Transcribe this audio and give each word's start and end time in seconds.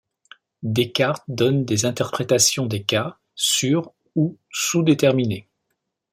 Descartes 0.63 1.21
donne 1.27 1.63
des 1.63 1.85
interprétations 1.85 2.65
des 2.65 2.81
cas 2.81 3.19
sur- 3.35 3.93
ou 4.15 4.35
sous-déterminés. 4.49 5.47